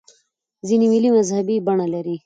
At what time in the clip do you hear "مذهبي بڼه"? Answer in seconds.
1.17-1.87